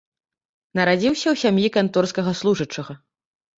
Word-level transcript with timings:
Нарадзіўся 0.79 1.23
ў 1.23 1.35
сям'і 1.43 1.71
канторскага 1.77 2.35
служачага. 2.43 3.01